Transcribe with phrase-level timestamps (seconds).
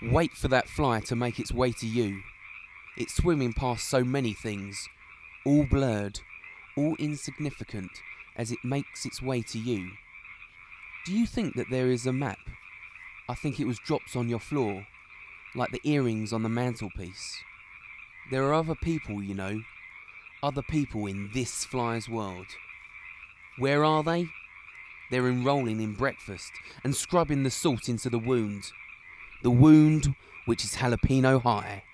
[0.00, 2.22] Wait for that fly to make its way to you.
[2.96, 4.88] It's swimming past so many things,
[5.44, 6.20] all blurred,
[6.76, 7.90] all insignificant,
[8.36, 9.90] as it makes its way to you.
[11.04, 12.38] Do you think that there is a map?
[13.28, 14.86] I think it was drops on your floor,
[15.54, 17.42] like the earrings on the mantelpiece.
[18.30, 19.62] There are other people, you know,
[20.42, 22.46] other people in this fly's world.
[23.58, 24.26] Where are they?
[25.10, 26.52] They're enrolling in breakfast
[26.84, 28.70] and scrubbing the salt into the wound.
[29.40, 30.16] The wound
[30.46, 31.84] which is jalapeno high.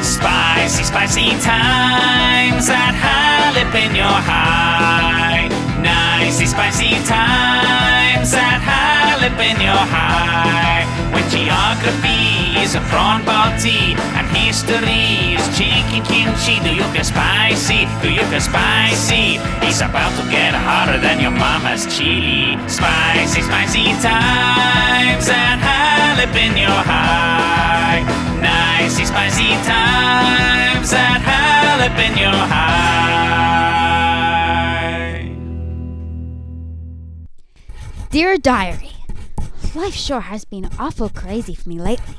[0.00, 5.48] Spicy, spicy times at jalapeno high.
[5.82, 10.86] Nicey, spicy times at jalapeno high.
[11.12, 15.27] When geography is a prawn balti and history
[15.78, 17.86] chicken kimchi, do you feel spicy?
[18.02, 19.38] Do you feel spicy?
[19.62, 22.58] It's about to get hotter than your mama's chili.
[22.68, 28.02] Spicy, spicy times at jalapeno high.
[28.40, 32.78] Nicey, spicy times at jalapeno high.
[38.10, 38.96] Dear Diary,
[39.74, 42.16] life sure has been awful crazy for me lately.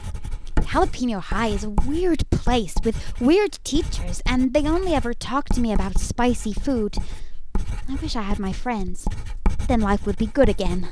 [0.70, 5.60] Jalapeno High is a weird place with weird teachers, and they only ever talk to
[5.60, 6.96] me about spicy food.
[7.88, 9.08] I wish I had my friends.
[9.68, 10.90] Then life would be good again.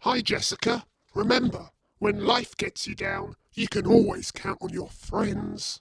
[0.00, 0.86] Hi, Jessica.
[1.14, 5.80] Remember, when life gets you down, you can always count on your friends.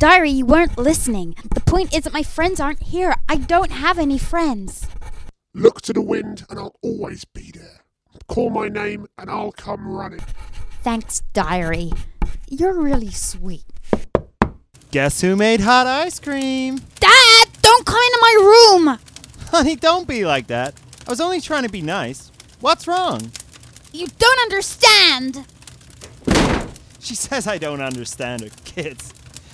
[0.00, 1.36] Diary, you weren't listening.
[1.54, 3.14] The point is that my friends aren't here.
[3.28, 4.88] I don't have any friends.
[5.54, 7.84] Look to the wind, and I'll always be there.
[8.26, 10.24] Call my name, and I'll come running.
[10.82, 11.92] Thanks, Diary.
[12.48, 13.64] You're really sweet.
[14.92, 16.78] Guess who made hot ice cream?
[17.00, 18.34] Dad, don't come into my
[18.86, 18.98] room!
[19.50, 20.74] Honey, don't be like that.
[21.06, 22.30] I was only trying to be nice.
[22.60, 23.32] What's wrong?
[23.92, 25.44] You don't understand!
[27.00, 28.50] She says I don't understand her.
[28.64, 29.12] Kids.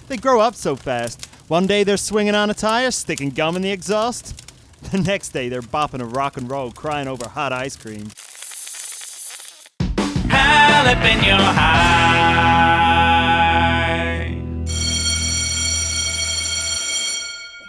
[0.08, 1.27] They grow up so fast.
[1.48, 4.38] One day they're swinging on a tire, sticking gum in the exhaust.
[4.90, 8.08] The next day they're bopping a rock and roll, crying over hot ice cream.
[10.82, 11.92] Jalapeno high.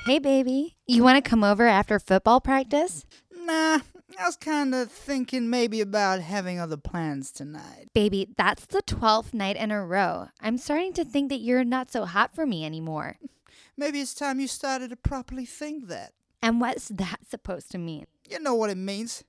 [0.07, 0.77] Hey, baby.
[0.87, 3.05] You want to come over after football practice?
[3.31, 3.81] Nah,
[4.19, 7.89] I was kind of thinking maybe about having other plans tonight.
[7.93, 10.29] Baby, that's the 12th night in a row.
[10.41, 13.17] I'm starting to think that you're not so hot for me anymore.
[13.77, 16.13] Maybe it's time you started to properly think that.
[16.41, 18.07] And what's that supposed to mean?
[18.27, 19.23] You know what it means.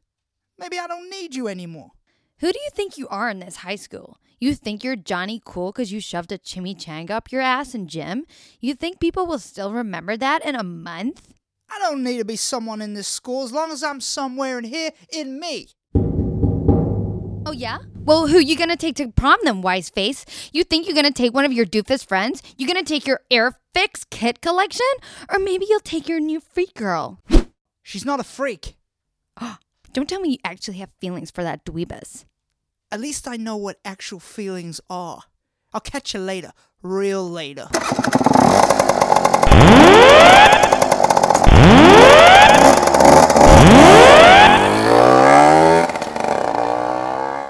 [0.59, 1.91] Maybe I don't need you anymore.
[2.41, 4.19] Who do you think you are in this high school?
[4.41, 8.27] You think you're Johnny Cool because you shoved a chimichanga up your ass in gym?
[8.61, 11.33] You think people will still remember that in a month?
[11.71, 14.65] I don't need to be someone in this school as long as I'm somewhere in
[14.65, 15.69] here in me.
[17.47, 17.79] Oh, yeah?
[17.95, 20.27] Well, who you gonna take to prom then, wise face?
[20.53, 22.43] You think you're gonna take one of your doofus friends?
[22.59, 24.87] You gonna take your Airfix kit collection?
[25.31, 27.21] Or maybe you'll take your new freak girl?
[27.83, 28.77] She's not a freak.
[29.95, 32.25] Don't tell me you actually have feelings for that dweebus.
[32.91, 35.23] At least I know what actual feelings are.
[35.73, 36.51] I'll catch you later.
[36.83, 37.69] Real later.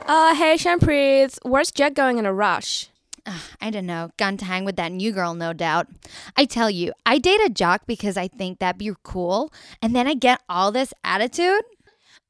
[0.06, 2.91] Uh, hey, Champrice, where's Jed going in a rush?
[3.25, 4.11] Ugh, I don't know.
[4.19, 5.88] Gone to hang with that new girl, no doubt.
[6.37, 9.50] I tell you, I date a jock because I think that'd be cool,
[9.81, 11.62] and then I get all this attitude.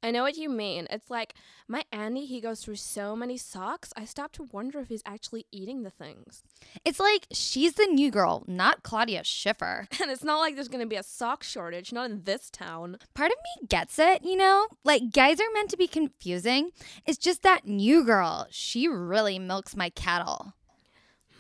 [0.05, 0.87] I know what you mean.
[0.91, 1.33] It's like
[1.67, 5.47] my Andy, he goes through so many socks, I stop to wonder if he's actually
[5.51, 6.43] eating the things.
[6.85, 9.89] It's like she's the new girl, not Claudia Schiffer.
[10.05, 12.99] And it's not like there's gonna be a sock shortage, not in this town.
[13.15, 14.67] Part of me gets it, you know?
[14.85, 16.73] Like, guys are meant to be confusing.
[17.07, 20.53] It's just that new girl, she really milks my cattle.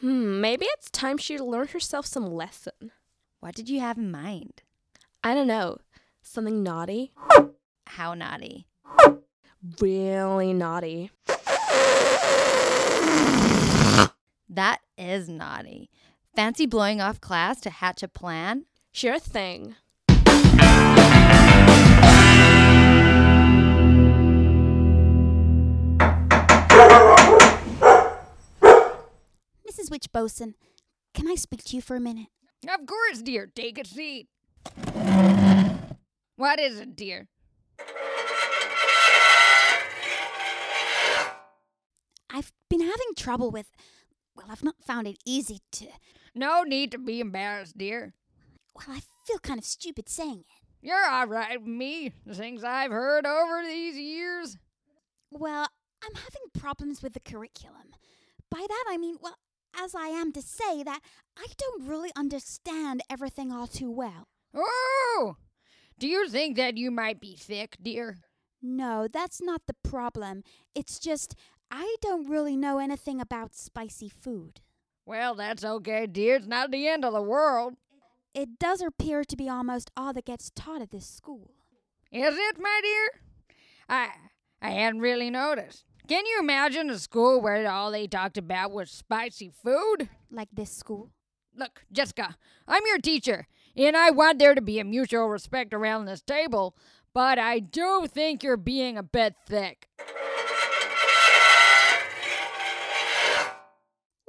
[0.00, 2.92] Hmm, maybe it's time she learned herself some lesson.
[3.40, 4.62] What did you have in mind?
[5.22, 5.76] I don't know.
[6.22, 7.12] Something naughty?
[7.94, 8.66] How naughty?
[9.80, 11.12] Really naughty.
[14.48, 15.90] That is naughty.
[16.34, 18.64] Fancy blowing off class to hatch a plan?
[18.90, 19.76] Sure thing.
[29.70, 29.88] Mrs.
[29.88, 30.54] Witch Bosun,
[31.14, 32.26] can I speak to you for a minute?
[32.68, 33.46] Of course, dear.
[33.54, 34.26] Take a seat.
[36.34, 37.28] What is it, dear?
[42.68, 43.70] Been having trouble with.
[44.36, 45.86] Well, I've not found it easy to.
[46.34, 48.14] No need to be embarrassed, dear.
[48.74, 50.64] Well, I feel kind of stupid saying it.
[50.82, 52.12] You're all right with me.
[52.26, 54.58] The things I've heard over these years.
[55.30, 55.68] Well,
[56.04, 57.94] I'm having problems with the curriculum.
[58.50, 59.38] By that I mean, well,
[59.80, 61.00] as I am to say that
[61.36, 64.28] I don't really understand everything all too well.
[64.54, 65.36] Oh!
[65.98, 68.18] Do you think that you might be thick, dear?
[68.60, 70.42] No, that's not the problem.
[70.74, 71.34] It's just
[71.70, 74.60] I don't really know anything about spicy food.
[75.06, 76.36] Well, that's okay, dear.
[76.36, 77.74] It's not the end of the world.
[78.34, 81.50] It does appear to be almost all that gets taught at this school.
[82.10, 83.10] Is it, my dear?
[83.88, 84.08] I
[84.62, 85.84] I hadn't really noticed.
[86.08, 90.08] Can you imagine a school where all they talked about was spicy food?
[90.30, 91.10] Like this school?
[91.56, 92.36] Look, Jessica,
[92.66, 93.46] I'm your teacher,
[93.76, 96.76] and I want there to be a mutual respect around this table,
[97.14, 99.88] but I do think you're being a bit thick.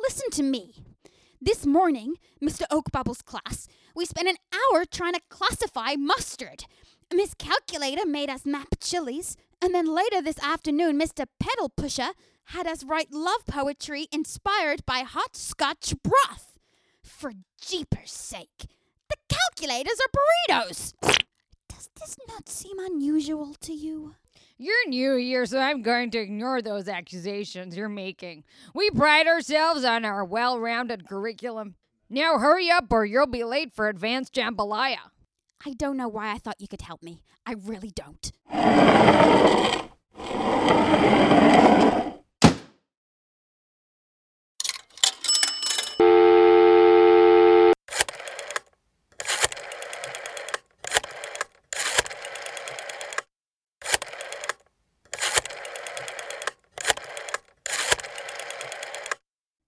[0.07, 0.83] Listen to me.
[1.41, 2.61] This morning, Mr.
[2.69, 6.65] Oakbubble's class, we spent an hour trying to classify mustard.
[7.11, 11.25] Miss Calculator made us map chilies, and then later this afternoon, Mr.
[11.39, 12.09] Pedal Pusher
[12.49, 16.59] had us write love poetry inspired by hot scotch broth.
[17.01, 18.67] For jeepers' sake,
[19.09, 20.93] the calculators are burritos!
[21.67, 24.13] Does this not seem unusual to you?
[24.57, 28.45] You're new here, so I'm going to ignore those accusations you're making.
[28.73, 31.75] We pride ourselves on our well rounded curriculum.
[32.09, 35.11] Now hurry up, or you'll be late for advanced jambalaya.
[35.65, 37.21] I don't know why I thought you could help me.
[37.45, 38.31] I really don't.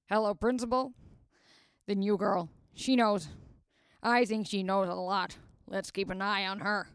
[0.09, 0.94] Hello, principal.
[1.86, 2.48] The new girl.
[2.74, 3.27] She knows.
[4.01, 5.36] I think she knows a lot.
[5.68, 6.88] Let's keep an eye on her.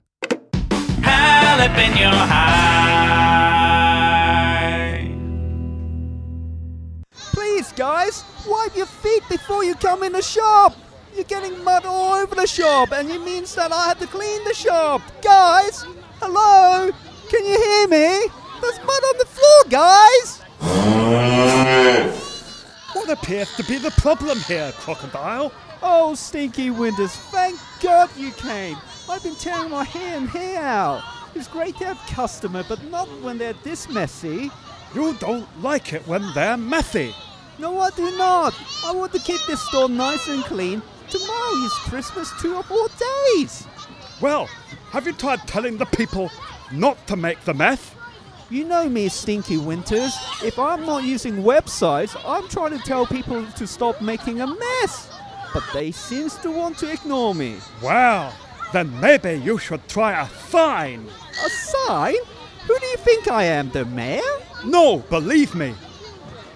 [1.02, 2.72] Hallop in your high.
[7.12, 10.74] Please, guys, wipe your feet before you come in the shop.
[11.14, 14.42] You're getting mud all over the shop, and it means that I have to clean
[14.44, 15.02] the shop.
[15.20, 15.84] Guys,
[16.18, 16.90] hello?
[17.28, 18.26] Can you hear me?
[18.62, 20.41] There's mud on the floor, guys.
[23.12, 25.52] Appears to be the problem here, Crocodile?
[25.82, 28.78] Oh, Stinky Winters, thank God you came.
[29.08, 31.02] I've been tearing my hair and hair out.
[31.34, 34.50] It's great to have customer, but not when they're this messy.
[34.94, 37.14] You don't like it when they're messy.
[37.58, 38.54] No, I do not.
[38.82, 40.80] I want to keep this store nice and clean.
[41.10, 42.88] Tomorrow is Christmas two or four
[43.34, 43.66] days.
[44.22, 44.46] Well,
[44.90, 46.30] have you tried telling the people
[46.72, 47.94] not to make the mess?
[48.52, 50.14] You know me, Stinky Winters.
[50.44, 55.10] If I'm not using websites, I'm trying to tell people to stop making a mess.
[55.54, 57.56] But they seems to want to ignore me.
[57.82, 58.30] Well,
[58.74, 61.08] then maybe you should try a sign.
[61.42, 62.16] A sign?
[62.66, 64.20] Who do you think I am, the mayor?
[64.66, 65.74] No, believe me.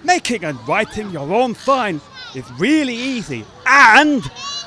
[0.03, 1.99] Making and writing your own sign
[2.35, 3.43] is really easy.
[3.65, 4.21] And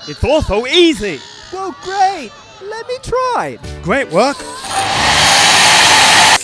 [0.09, 1.21] it's also easy.
[1.53, 2.33] Well, great.
[2.61, 3.57] Let me try.
[3.85, 4.37] Great work.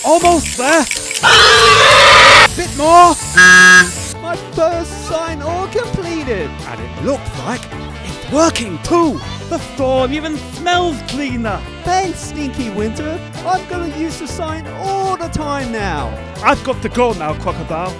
[0.07, 0.85] Almost there.
[1.21, 2.53] Ah!
[2.55, 3.13] Bit more.
[3.35, 4.13] Ah!
[4.21, 6.49] My first sign all completed.
[6.49, 7.59] And it looks like
[8.05, 9.19] it's working too.
[9.49, 11.61] The store even smells cleaner.
[11.83, 13.19] Thanks, Stinky Winter.
[13.45, 16.07] I'm gonna use the sign all the time now.
[16.41, 17.93] I've got to go now, Crocodile.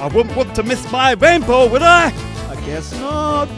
[0.00, 2.06] I wouldn't want to miss my rainbow, would I?
[2.50, 3.48] I guess not.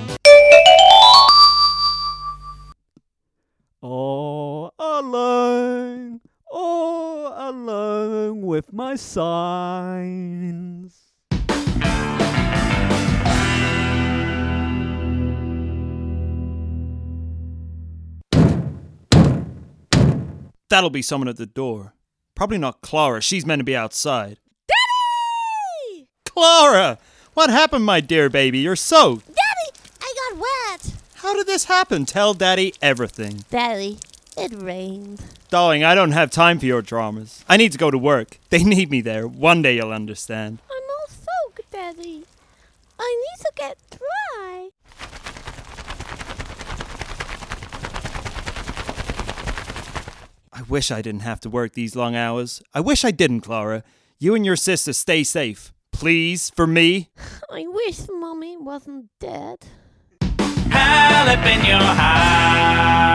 [8.90, 10.50] My signs.
[20.68, 21.94] That'll be someone at the door.
[22.34, 23.20] Probably not Clara.
[23.20, 24.38] She's meant to be outside.
[24.66, 26.08] Daddy!
[26.24, 26.98] Clara!
[27.34, 28.58] What happened, my dear baby?
[28.58, 29.26] You're soaked.
[29.26, 29.70] Daddy,
[30.00, 30.94] I got wet.
[31.14, 32.06] How did this happen?
[32.06, 33.44] Tell Daddy everything.
[33.50, 34.00] Daddy,
[34.36, 35.22] it rained.
[35.48, 37.44] Darling, I don't have time for your dramas.
[37.48, 38.38] I need to go to work.
[38.50, 39.26] They need me there.
[39.26, 40.58] One day you'll understand.
[40.70, 42.24] I'm all soaked, Daddy.
[42.98, 44.70] I need to get dry.
[50.52, 52.62] I wish I didn't have to work these long hours.
[52.74, 53.82] I wish I didn't, Clara.
[54.18, 55.72] You and your sister stay safe.
[55.92, 57.08] Please, for me.
[57.50, 59.58] I wish Mommy wasn't dead.
[60.70, 63.10] Hallop in your high.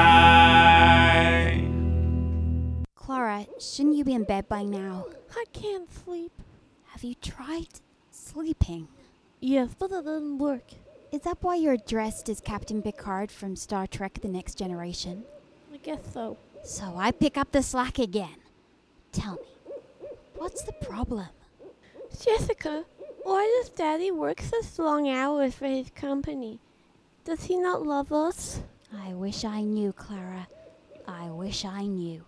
[3.35, 5.05] Clara, shouldn't you be in bed by now?
[5.35, 6.31] I can't sleep.
[6.87, 7.67] Have you tried
[8.11, 8.87] sleeping?
[9.41, 10.63] Yes, but it doesn't work.
[11.11, 15.23] Is that why you're dressed as Captain Picard from Star Trek The Next Generation?
[15.73, 16.37] I guess so.
[16.63, 18.37] So I pick up the slack again.
[19.11, 21.27] Tell me, what's the problem?
[22.23, 22.85] Jessica,
[23.23, 26.59] why does Daddy work such long hours for his company?
[27.25, 28.61] Does he not love us?
[28.93, 30.47] I wish I knew, Clara.
[31.07, 32.23] I wish I knew.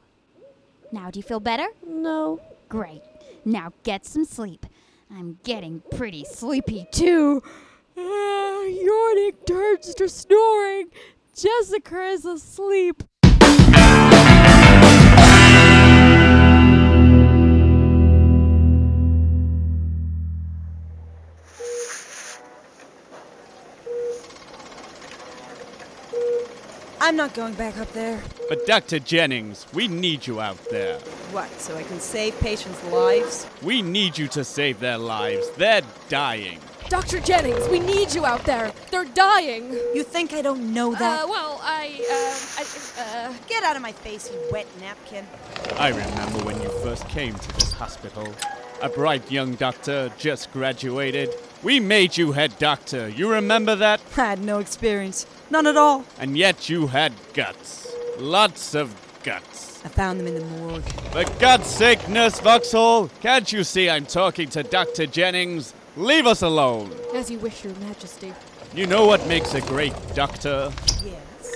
[0.92, 1.68] Now, do you feel better?
[1.86, 2.40] No.
[2.70, 3.02] Great.
[3.46, 4.66] Now get some sleep.
[5.10, 7.42] I'm getting pretty sleepy too.
[7.98, 10.90] Ah, yawning turns to snoring.
[11.34, 13.04] Jessica is asleep.
[27.08, 28.22] I'm not going back up there.
[28.50, 29.00] But Dr.
[29.00, 31.00] Jennings, we need you out there.
[31.32, 33.48] What, so I can save patients' lives?
[33.62, 35.50] We need you to save their lives.
[35.52, 36.60] They're dying.
[36.90, 37.22] Dr.
[37.22, 38.74] Jennings, we need you out there.
[38.92, 39.72] They're dying.
[39.94, 41.24] You think I don't know that?
[41.24, 45.26] Uh, well, I, um, I, uh, Get out of my face, you wet napkin.
[45.78, 48.36] I remember when you first came to this hospital.
[48.82, 51.30] A bright young doctor, just graduated.
[51.64, 53.08] We made you head doctor.
[53.08, 54.02] You remember that?
[54.18, 55.26] I had no experience.
[55.50, 56.04] None at all.
[56.20, 57.88] And yet you had guts.
[58.20, 59.84] Lots of guts.
[59.86, 60.84] I found them in the morgue.
[61.12, 65.06] For God's sake, Nurse Vauxhall, can't you see I'm talking to Dr.
[65.06, 65.74] Jennings?
[65.96, 66.92] Leave us alone.
[67.16, 68.34] as you wish, Your Majesty.
[68.76, 70.72] You know what makes a great doctor?
[71.04, 71.56] Yes.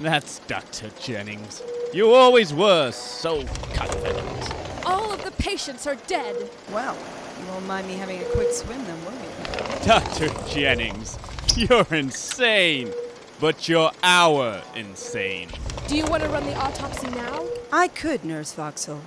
[0.00, 0.90] That's Dr.
[1.00, 1.62] Jennings.
[1.92, 4.86] You always were so confident.
[4.86, 6.50] All of the patients are dead.
[6.72, 6.96] Well,
[7.40, 9.86] you won't mind me having a quick swim then, will you?
[9.86, 10.28] Dr.
[10.48, 11.18] Jennings,
[11.56, 12.92] you're insane.
[13.38, 15.50] But you're our insane.
[15.88, 17.44] Do you want to run the autopsy now?
[17.70, 19.02] I could, Nurse Vauxhall.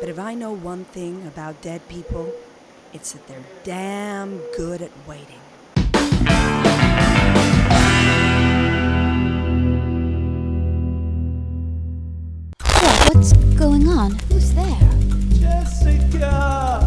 [0.00, 2.32] But if I know one thing about dead people,
[2.94, 5.40] it's that they're damn good at waiting.
[12.80, 13.14] What?
[13.14, 14.12] What's going on?
[14.30, 14.90] Who's there?
[15.34, 16.80] Jessica!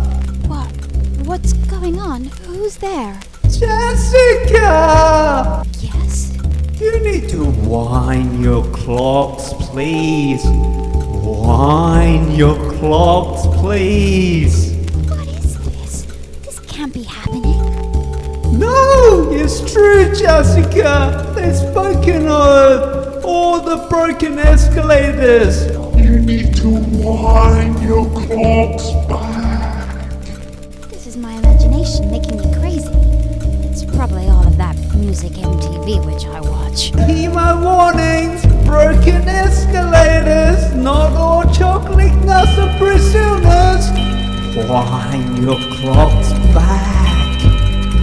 [0.47, 0.71] What?
[1.27, 2.23] What's going on?
[2.47, 3.19] Who's there?
[3.43, 4.63] Jessica!
[6.83, 6.93] Yes?
[6.93, 10.43] You need to wind your clocks, please.
[10.45, 14.73] Wind your clocks, please.
[15.07, 16.01] What is this?
[16.43, 17.61] This can't be happening.
[18.59, 21.31] No, it's true, Jessica.
[21.35, 25.67] They've spoken of all the broken escalators.
[25.97, 30.11] You need to wind your clocks back.
[30.89, 33.22] This is my imagination making me crazy.
[33.93, 36.85] It's probably all of that music MTV which I watch.
[37.05, 38.43] Heed my warnings.
[38.65, 43.91] Broken escalators, not all chocolate nuts are prisoners.
[44.57, 47.45] Wind your clocks back.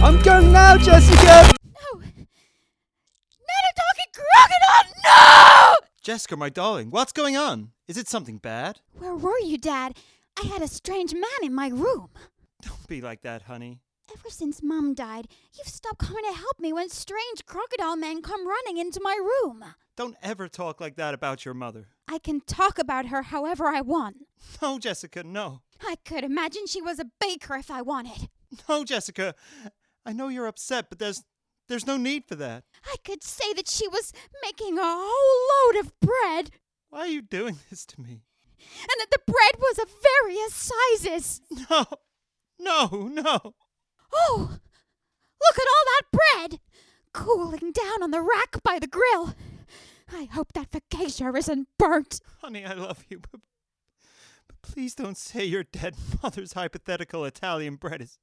[0.01, 1.51] I'm going now, Jessica.
[1.65, 1.99] No!
[1.99, 4.93] Not a talking crocodile!
[5.03, 5.75] No!
[6.01, 7.71] Jessica, my darling, what's going on?
[7.89, 8.79] Is it something bad?
[8.97, 9.97] Where were you, Dad?
[10.41, 12.11] I had a strange man in my room.
[12.61, 13.81] Don't be like that, honey.
[14.09, 15.27] Ever since Mum died,
[15.57, 19.63] you've stopped coming to help me when strange crocodile men come running into my room.
[19.95, 21.87] Don't ever talk like that about your mother.
[22.09, 24.17] I can talk about her however I want.
[24.61, 25.61] No, Jessica, no.
[25.81, 28.29] I could imagine she was a baker if I wanted.
[28.67, 29.33] No, Jessica.
[30.05, 31.23] I know you're upset, but there's
[31.69, 32.65] there's no need for that.
[32.85, 34.11] I could say that she was
[34.43, 36.49] making a whole load of bread,
[36.89, 38.23] Why are you doing this to me?
[38.59, 39.89] and that the bread was of
[40.21, 41.41] various sizes.
[41.69, 41.85] No.
[42.59, 43.53] No, no.
[44.13, 44.49] Oh,
[45.41, 46.59] look at all that bread!
[47.13, 49.35] Cooling down on the rack by the grill.
[50.13, 52.19] I hope that focaccia isn't burnt.
[52.41, 53.41] Honey, I love you, but,
[54.47, 58.17] but please don't say your dead mother's hypothetical Italian bread is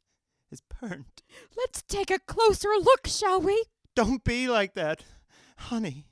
[0.51, 1.23] is burnt.
[1.57, 3.65] Let's take a closer look, shall we?
[3.95, 5.05] Don't be like that.
[5.59, 6.07] Honey,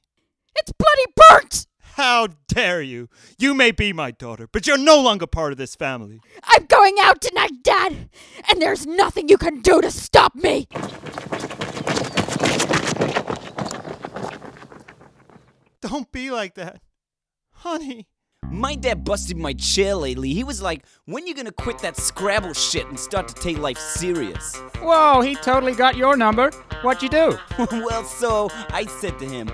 [0.57, 1.67] It's bloody burnt!
[1.95, 3.09] How dare you?
[3.39, 6.21] You may be my daughter, but you're no longer part of this family.
[6.45, 8.09] I'm going out tonight, Dad,
[8.49, 10.69] and there's nothing you can do to stop me.
[15.81, 16.81] Don't be like that.
[17.51, 18.07] Honey.
[18.51, 20.33] My dad busted my chair lately.
[20.33, 23.79] He was like, when you gonna quit that Scrabble shit and start to take life
[23.79, 24.57] serious?
[24.81, 26.51] Whoa, he totally got your number.
[26.83, 27.39] What'd you do?
[27.71, 29.51] well, so I said to him,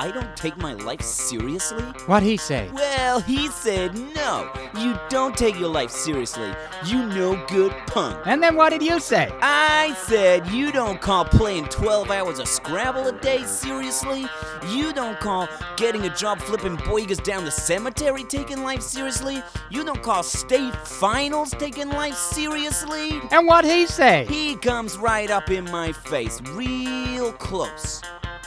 [0.00, 1.82] I don't take my life seriously?
[2.06, 2.70] What'd he say?
[2.72, 6.50] Well, he said, no, you don't take your life seriously.
[6.86, 8.18] You no good punk.
[8.24, 9.30] And then what did you say?
[9.42, 14.24] I said, you don't call playing 12 hours of Scrabble a day seriously.
[14.70, 19.42] You don't call getting a job flipping boigas down the cemetery taking life seriously.
[19.68, 23.20] You don't call state finals taking life seriously.
[23.30, 24.24] And what'd he say?
[24.30, 28.00] He comes right up in my face, real close,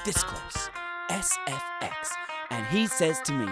[0.04, 0.72] this close,
[1.14, 2.10] SFX.
[2.50, 3.48] And he says to me,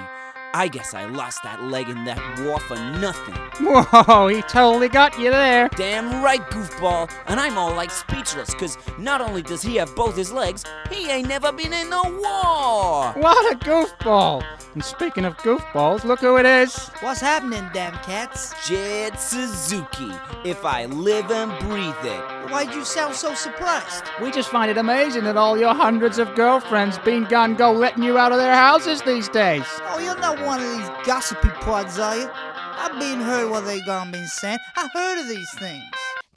[0.54, 3.36] I guess I lost that leg in that war for nothing.
[3.62, 5.70] Whoa, he totally got you there.
[5.78, 7.10] Damn right, goofball.
[7.28, 11.10] And I'm all like speechless, cause not only does he have both his legs, he
[11.10, 13.14] ain't never been in no war.
[13.14, 14.44] What a goofball.
[14.74, 16.88] And speaking of goofballs, look who it is.
[17.02, 18.54] What's happening, damn cats?
[18.68, 20.12] Jed Suzuki,
[20.46, 22.52] if I live and breathe it.
[22.52, 24.06] Why'd you sound so surprised?
[24.22, 28.04] We just find it amazing that all your hundreds of girlfriends been gone go letting
[28.04, 29.66] you out of their houses these days.
[29.88, 32.30] Oh, you're not one of these gossipy pods, are you?
[32.34, 34.58] I've been heard what they gone been saying.
[34.76, 35.84] I heard of these things.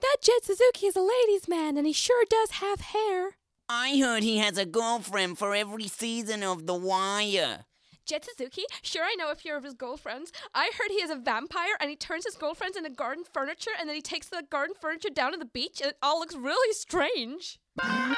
[0.00, 3.36] That Jed Suzuki is a ladies' man, and he sure does have hair.
[3.68, 7.64] I heard he has a girlfriend for every season of The Wire.
[8.04, 8.64] Jed Suzuki?
[8.82, 10.30] Sure, I know a few of his girlfriends.
[10.54, 13.88] I heard he is a vampire and he turns his girlfriends into garden furniture and
[13.88, 16.74] then he takes the garden furniture down to the beach and it all looks really
[16.74, 17.58] strange.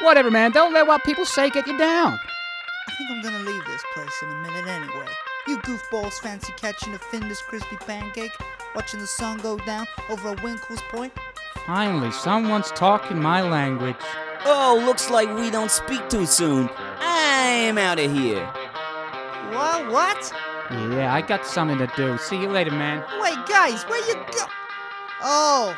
[0.03, 0.51] Whatever, man.
[0.51, 2.19] Don't let what people say get you down.
[2.89, 5.07] I think I'm gonna leave this place in a minute anyway.
[5.49, 8.33] You goofballs fancy catching a Findus crispy pancake,
[8.75, 11.13] watching the sun go down over a Winkle's Point?
[11.67, 13.97] Finally, someone's talking my language.
[14.45, 16.69] Oh, looks like we don't speak too soon.
[16.99, 18.45] I'm out of here.
[19.53, 19.91] What?
[19.93, 20.33] What?
[20.71, 22.19] Yeah, I got something to do.
[22.19, 23.05] See you later, man.
[23.21, 24.47] Wait, guys, where you go?
[25.23, 25.77] Oh.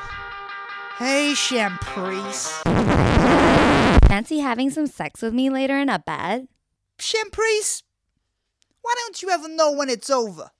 [0.97, 2.63] Hey, Champrice.
[4.09, 6.49] Fancy having some sex with me later in a bed?
[6.99, 7.83] Champrice,
[8.89, 10.51] why don't you ever know when it's over?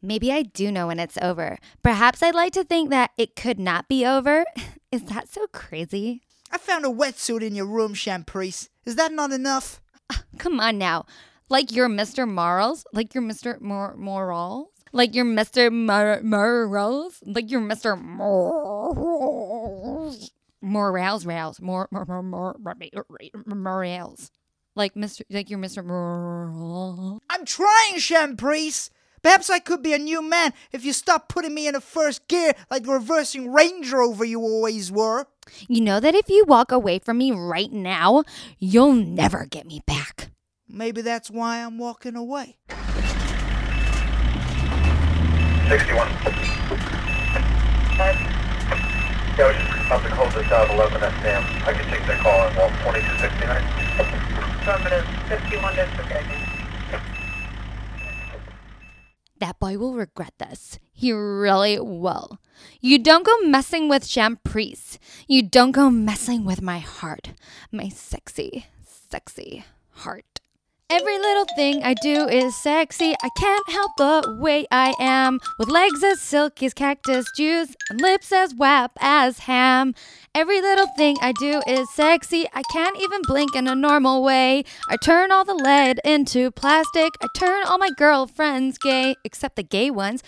[0.00, 1.58] Maybe I do know when it's over.
[1.82, 4.44] Perhaps I'd like to think that it could not be over.
[4.92, 6.22] Is that so crazy?
[6.52, 8.68] I found a wetsuit in your room, Champrice.
[8.86, 9.80] Is that not enough?
[10.38, 11.06] Come on now.
[11.48, 12.28] Like you're Mr.
[12.28, 12.84] Morals?
[12.92, 13.60] Like you're Mr.
[13.60, 14.68] Mor- Morals?
[14.92, 15.72] Like you're Mr.
[15.72, 17.20] Mor- Morals?
[17.26, 18.00] Like you're Mr.
[18.00, 18.70] Morals?
[20.60, 21.88] Morals, rails, more,
[24.74, 25.22] Like Mr.
[25.28, 25.84] Like you're Mr.
[25.84, 27.20] Moral.
[27.28, 28.88] I'm trying, Champrice.
[29.22, 32.26] Perhaps I could be a new man if you stop putting me in a first
[32.26, 35.26] gear like the reversing Range Rover you always were.
[35.68, 38.24] You know that if you walk away from me right now,
[38.58, 40.30] you'll never get me back.
[40.68, 42.56] Maybe that's why I'm walking away.
[45.68, 46.08] 61.
[49.38, 51.42] Yeah, I was just about to close this out 11 at Sam.
[51.66, 54.31] I can take that call on wall 2269.
[54.62, 56.24] Affirmative, 51 disregard.
[59.40, 60.78] That boy will regret this.
[60.92, 62.38] He really will.
[62.80, 64.98] You don't go messing with Champrice.
[65.26, 67.32] You don't go messing with my heart.
[67.72, 70.31] My sexy, sexy heart.
[70.94, 73.14] Every little thing I do is sexy.
[73.22, 75.40] I can't help the way I am.
[75.58, 79.94] With legs as silky as cactus juice and lips as wap as ham.
[80.34, 82.46] Every little thing I do is sexy.
[82.52, 84.64] I can't even blink in a normal way.
[84.86, 87.14] I turn all the lead into plastic.
[87.22, 90.22] I turn all my girlfriends gay, except the gay ones.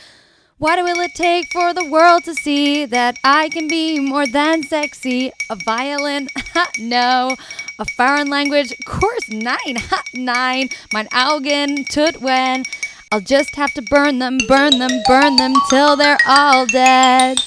[0.59, 4.63] What will it take for the world to see that I can be more than
[4.63, 5.33] sexy?
[5.51, 6.29] A violin?
[6.79, 7.37] No.
[7.79, 8.73] A foreign language?
[8.87, 9.77] Course nine.
[10.15, 10.69] Nine.
[10.93, 12.65] Mein Augen tut when.
[13.11, 17.39] I'll just have to burn them, burn them, burn them till they're all dead.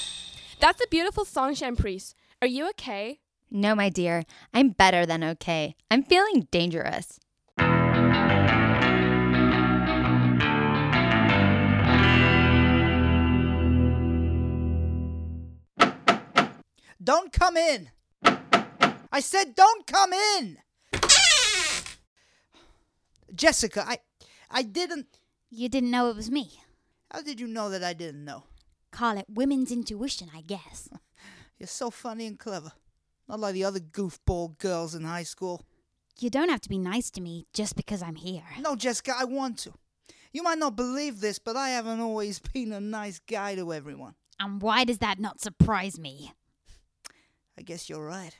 [0.60, 2.14] That's a beautiful song, Champrice.
[2.42, 3.20] Are you okay?
[3.50, 4.24] No, my dear.
[4.54, 5.76] I'm better than okay.
[5.90, 7.20] I'm feeling dangerous.
[17.08, 17.90] Don't come in.
[19.14, 20.58] I said don't come in.
[23.34, 24.00] Jessica, I
[24.52, 25.08] I didn't
[25.50, 26.60] You didn't know it was me.
[27.10, 28.44] How did you know that I didn't know?
[28.92, 30.90] Call it women's intuition, I guess.
[31.58, 32.74] You're so funny and clever.
[33.30, 35.66] Not like the other goofball girls in high school.
[36.20, 38.44] You don't have to be nice to me just because I'm here.
[38.60, 39.72] No, Jessica, I want to.
[40.34, 44.16] You might not believe this, but I haven't always been a nice guy to everyone.
[44.42, 46.34] And why does that not surprise me?
[47.58, 48.38] I guess you're right.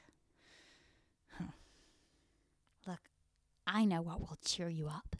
[2.86, 3.00] Look,
[3.66, 5.16] I know what will cheer you up.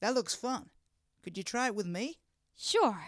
[0.00, 0.70] That looks fun.
[1.22, 2.18] Could you try it with me?
[2.56, 2.98] Sure.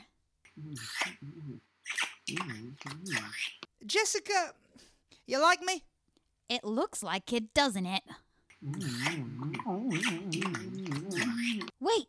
[3.86, 4.52] Jessica,
[5.26, 5.84] you like me?
[6.48, 8.02] It looks like it, doesn't it?
[11.80, 12.06] Wait,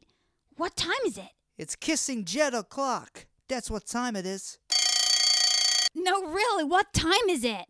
[0.58, 1.32] what time is it?
[1.58, 3.26] It's kissing jet o'clock.
[3.53, 4.57] That's what time it is.
[5.93, 7.67] No, really, what time is it?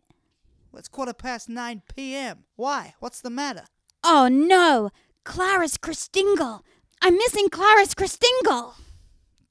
[0.72, 2.44] Well, it's quarter past 9 p.m.
[2.56, 2.94] Why?
[3.00, 3.64] What's the matter?
[4.02, 4.88] Oh, no!
[5.24, 6.62] Clara's Christingle!
[7.02, 8.72] I'm missing Clara's Christingle!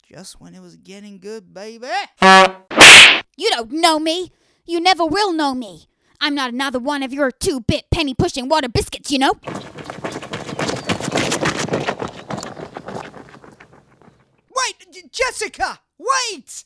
[0.01, 1.85] Just when it was getting good, baby.
[3.37, 4.31] You don't know me.
[4.65, 5.87] You never will know me.
[6.19, 9.33] I'm not another one of your two bit penny pushing water biscuits, you know?
[14.49, 15.79] Wait, J- Jessica!
[15.97, 16.65] Wait!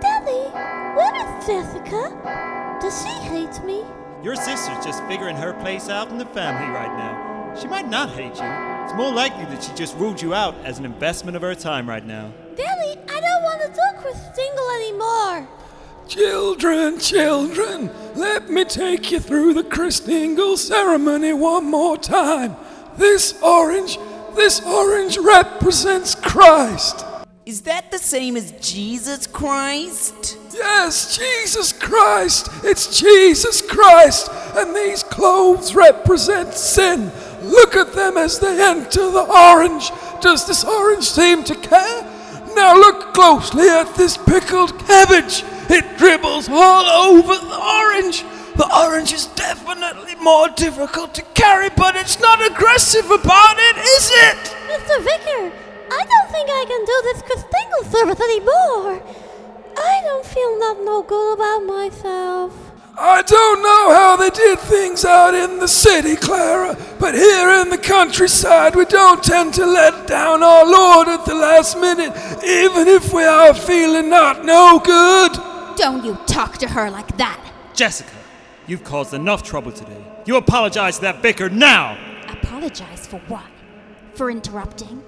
[0.00, 0.50] Daddy,
[0.94, 2.78] where is Jessica?
[2.80, 3.82] Does she hate me?
[4.22, 7.54] Your sister's just figuring her place out in the family right now.
[7.60, 8.74] She might not hate you.
[8.84, 11.88] It's more likely that she just ruled you out as an investment of her time
[11.88, 12.32] right now.
[12.56, 15.48] Daddy, I don't want to talk with Stingle anymore.
[16.08, 22.56] Children, children, let me take you through the christening ceremony one more time.
[22.96, 23.98] This orange,
[24.36, 27.04] this orange represents Christ.
[27.46, 30.38] Is that the same as Jesus Christ?
[30.52, 32.48] Yes, Jesus Christ.
[32.62, 34.30] It's Jesus Christ.
[34.56, 37.10] And these clothes represent sin.
[37.42, 39.90] Look at them as they enter the orange.
[40.20, 42.02] Does this orange seem to care?
[42.54, 45.44] Now look closely at this pickled cabbage.
[45.70, 48.24] It dribbles all over the orange.
[48.56, 54.10] The orange is definitely more difficult to carry, but it's not aggressive about it, is
[54.12, 54.36] it?
[54.70, 54.98] Mr.
[55.02, 55.52] Vicar,
[55.90, 59.02] I don't think I can do this Christingle service anymore.
[59.76, 62.64] I don't feel not no good about myself.
[62.96, 67.68] I don't know how they did things out in the city, Clara, but here in
[67.68, 72.12] the countryside we don't tend to let down our Lord at the last minute,
[72.44, 75.53] even if we are feeling not no good.
[75.76, 77.40] Don't you talk to her like that.
[77.74, 78.14] Jessica,
[78.66, 80.02] you've caused enough trouble today.
[80.26, 81.98] You apologize to that vicar now!
[82.28, 83.44] Apologize for what?
[84.14, 85.02] For interrupting?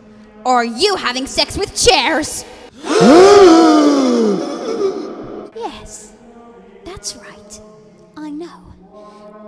[0.44, 2.44] Or you having sex with chairs?
[5.54, 6.12] yes,
[6.84, 7.60] that's right.
[8.16, 8.74] I know.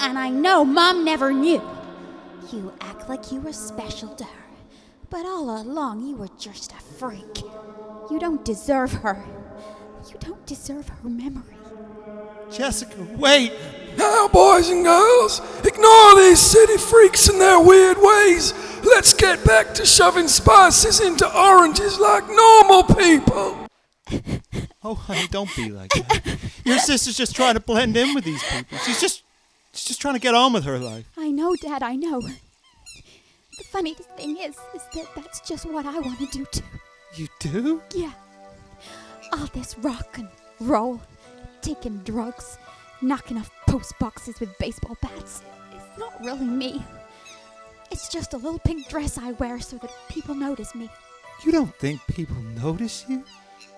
[0.00, 1.62] And I know Mom never knew.
[2.52, 4.44] You act like you were special to her.
[5.10, 7.42] But all along, you were just a freak.
[8.10, 9.24] You don't deserve her.
[10.08, 11.56] You don't deserve her memory.
[12.50, 13.52] Jessica, wait!
[13.96, 18.54] Now, boys and girls, ignore these city freaks and their weird ways.
[18.84, 23.66] Let's get back to shoving spices into oranges like normal people.
[24.82, 26.38] Oh, honey, don't be like that.
[26.64, 28.78] Your sister's just trying to blend in with these people.
[28.78, 29.24] She's just,
[29.72, 31.04] she's just trying to get on with her life.
[31.16, 32.20] I know, Dad, I know.
[32.20, 36.64] The funniest thing is, is that that's just what I want to do too.
[37.16, 37.82] You do?
[37.94, 38.12] Yeah.
[39.32, 40.28] All this rock and
[40.60, 41.00] roll,
[41.60, 42.58] taking drugs,
[43.02, 45.42] knocking off post boxes with baseball bats.
[45.74, 46.82] It's not really me.
[47.90, 50.90] It's just a little pink dress I wear so that people notice me.
[51.44, 53.24] You don't think people notice you?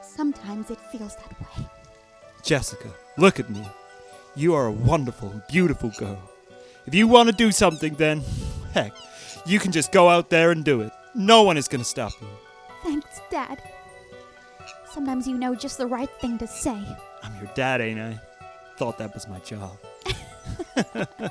[0.02, 1.66] Sometimes it feels that way.
[2.42, 3.64] Jessica, look at me.
[4.34, 6.18] You are a wonderful, beautiful girl.
[6.86, 8.22] If you want to do something, then,
[8.72, 8.92] heck,
[9.46, 10.92] you can just go out there and do it.
[11.14, 12.28] No one is going to stop you.
[12.82, 13.62] Thanks, Dad.
[15.00, 16.78] Sometimes you know just the right thing to say.
[17.22, 18.20] I'm your dad, ain't I?
[18.76, 19.78] Thought that was my job.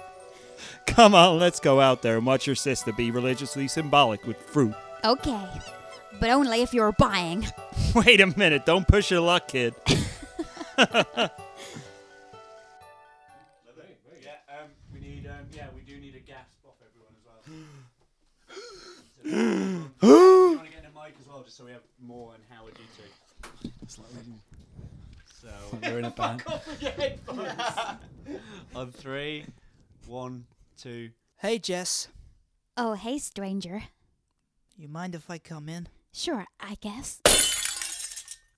[0.88, 4.74] Come on, let's go out there and watch your sister be religiously symbolic with fruit.
[5.06, 5.48] Okay.
[6.20, 7.46] But only if you're buying.
[7.94, 9.76] Wait a minute, don't push your luck, kid.
[21.50, 23.72] just so we have more and Howard you two.
[25.26, 25.50] So
[25.82, 26.44] We're in a band.
[26.44, 27.52] Fuck off with your headphones.
[28.76, 29.46] On three,
[30.06, 30.46] one,
[30.78, 31.10] two.
[31.38, 32.10] Hey, Jess.
[32.78, 33.82] Oh, hey, stranger.
[34.78, 35.88] You mind if I come in?
[36.14, 37.20] Sure, I guess.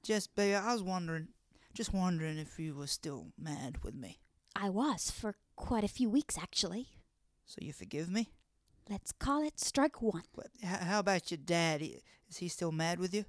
[0.03, 1.29] Jess, baby, I was wondering,
[1.73, 4.19] just wondering if you were still mad with me.
[4.53, 6.89] I was for quite a few weeks, actually.
[7.45, 8.33] So you forgive me?
[8.89, 10.23] Let's call it strike one.
[10.35, 11.81] But how about your dad?
[11.81, 13.25] Is he still mad with you?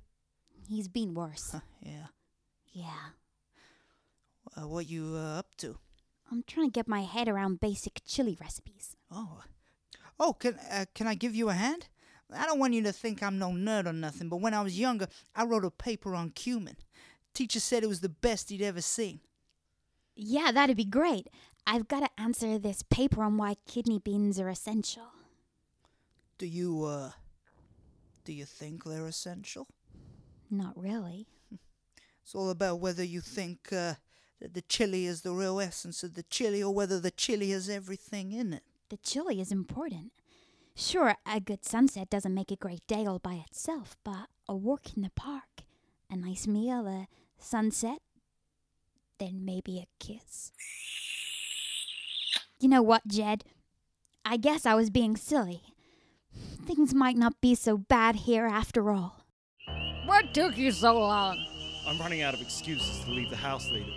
[0.68, 1.54] He's been worse.
[1.80, 2.06] Yeah.
[2.72, 3.10] Yeah.
[4.56, 5.78] Uh, what you uh, up to?
[6.30, 8.96] I'm trying to get my head around basic chili recipes.
[9.10, 9.42] Oh.
[10.18, 11.88] Oh, can uh, can I give you a hand?
[12.34, 14.78] I don't want you to think I'm no nerd or nothing, but when I was
[14.78, 16.76] younger, I wrote a paper on cumin.
[17.34, 19.20] Teacher said it was the best he'd ever seen.
[20.14, 21.28] Yeah, that'd be great.
[21.66, 25.04] I've got to answer this paper on why kidney beans are essential.
[26.42, 27.12] Do you uh
[28.24, 29.68] do you think they're essential?
[30.50, 31.28] Not really.
[32.20, 33.94] It's all about whether you think uh,
[34.40, 37.68] that the chili is the real essence of the chili or whether the chili has
[37.68, 38.64] everything in it.
[38.88, 40.10] The chili is important.
[40.74, 44.96] Sure, a good sunset doesn't make a great day all by itself, but a walk
[44.96, 45.62] in the park,
[46.10, 47.06] a nice meal, a
[47.38, 48.00] sunset,
[49.18, 50.50] then maybe a kiss.
[52.58, 53.44] You know what, Jed?
[54.24, 55.71] I guess I was being silly.
[56.66, 59.24] Things might not be so bad here after all.
[60.06, 61.44] What took you so long?
[61.86, 63.90] I'm running out of excuses to leave the house later.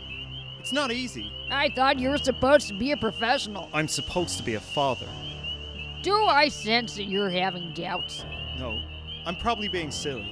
[0.60, 1.32] It's not easy.
[1.52, 3.70] I thought you were supposed to be a professional.
[3.74, 5.08] I'm supposed to be a father.
[6.02, 8.26] Do I sense that you're having doubts?
[8.58, 8.80] No,
[9.26, 10.32] I'm probably being silly.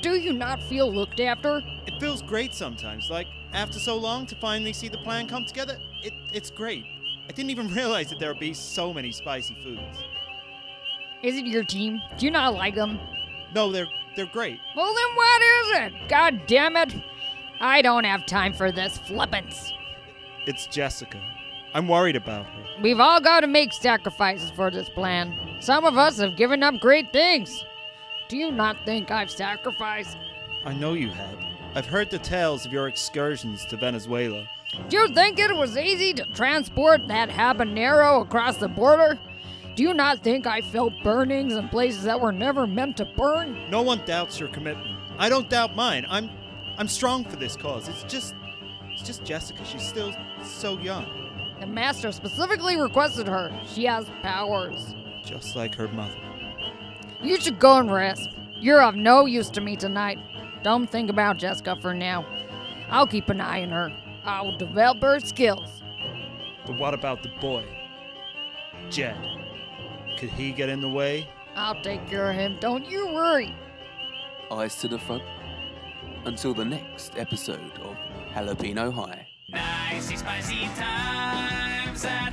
[0.00, 1.60] Do you not feel looked after?
[1.86, 3.08] It feels great sometimes.
[3.10, 6.84] Like, after so long, to finally see the plan come together, it, it's great.
[7.28, 10.04] I didn't even realize that there would be so many spicy foods.
[11.24, 12.02] Is it your team?
[12.18, 13.00] Do you not like them?
[13.54, 14.60] No, they're they're great.
[14.76, 16.08] Well, then what is it?
[16.08, 16.94] God damn it.
[17.60, 19.72] I don't have time for this flippance.
[20.46, 21.18] It's Jessica.
[21.72, 22.64] I'm worried about her.
[22.82, 25.34] We've all got to make sacrifices for this plan.
[25.60, 27.64] Some of us have given up great things.
[28.28, 30.18] Do you not think I've sacrificed?
[30.66, 31.38] I know you have.
[31.74, 34.46] I've heard the tales of your excursions to Venezuela.
[34.90, 39.18] Do you think it was easy to transport that habanero across the border?
[39.74, 43.68] Do you not think I felt burnings in places that were never meant to burn?
[43.70, 44.96] No one doubts your commitment.
[45.18, 46.06] I don't doubt mine.
[46.08, 46.30] I'm
[46.78, 47.88] I'm strong for this cause.
[47.88, 48.34] It's just
[48.90, 49.64] it's just Jessica.
[49.64, 51.06] She's still so young.
[51.58, 53.50] The master specifically requested her.
[53.66, 54.94] She has powers.
[55.24, 56.14] Just like her mother.
[57.22, 58.28] You should go and rest.
[58.60, 60.18] You're of no use to me tonight.
[60.62, 62.24] Don't think about Jessica for now.
[62.90, 63.90] I'll keep an eye on her.
[64.24, 65.82] I will develop her skills.
[66.66, 67.64] But what about the boy?
[68.90, 69.16] Jed.
[70.16, 71.28] Could he get in the way?
[71.56, 72.56] I'll take care of him.
[72.60, 73.54] Don't you worry.
[74.50, 75.22] Eyes to the front.
[76.24, 77.96] Until the next episode of
[78.32, 79.28] Jalapeno High.
[79.50, 82.32] Nicey spicy times at